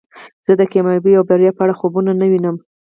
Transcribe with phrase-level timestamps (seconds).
[0.45, 2.55] زه د کامیابی او بریا په اړه خوبونه نه وینم